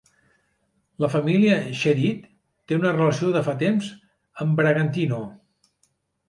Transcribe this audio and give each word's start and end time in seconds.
La 1.03 1.09
família 1.15 1.57
Chedid 1.81 2.23
té 2.71 2.79
una 2.79 2.95
relació 2.95 3.29
de 3.37 3.45
fa 3.49 3.55
temps 3.61 3.91
amb 4.47 4.59
Bragantino. 4.63 5.21